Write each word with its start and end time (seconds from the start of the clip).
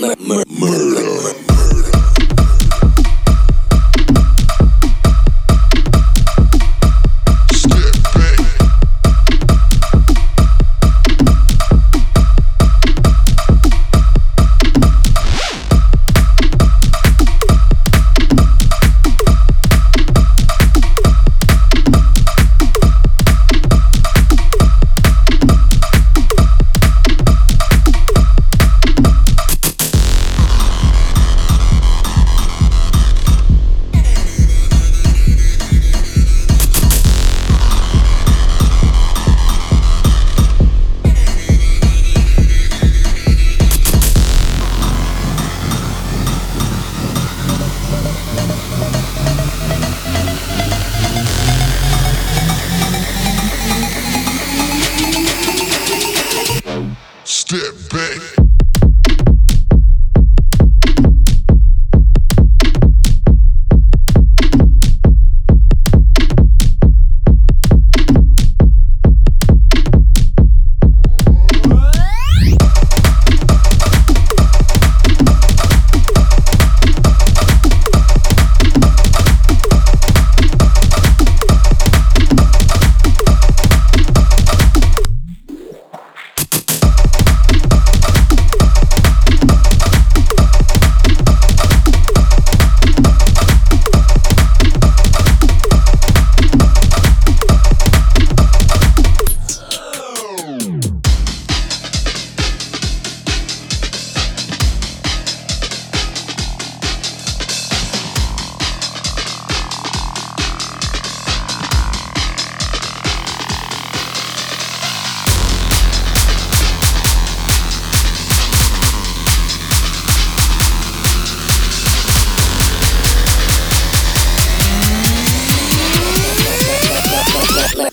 murder. 0.00 1.17
Step 57.50 57.74
back. 57.88 58.07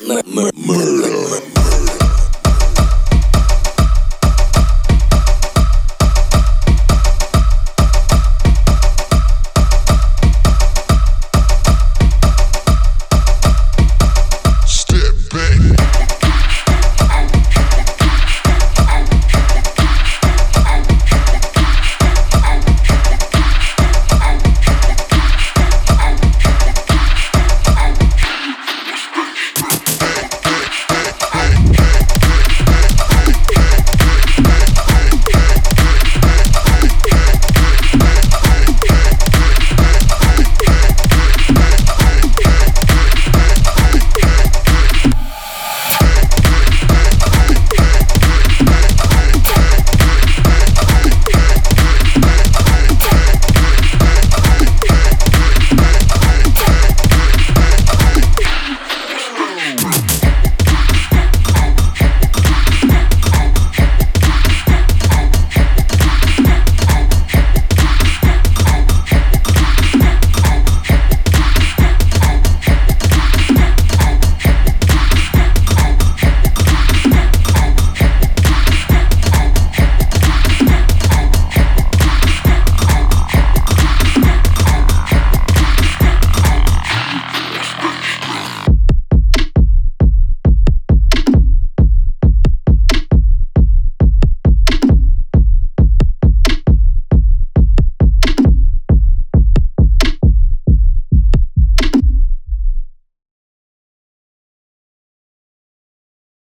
murder. 0.07 1.54